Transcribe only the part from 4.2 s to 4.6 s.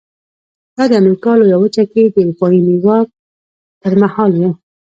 و.